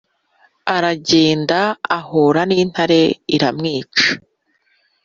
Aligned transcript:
Aragenda 0.75 1.59
ahura 1.97 2.41
n 2.49 2.51
intare 2.63 3.01
iramwica 3.35 4.03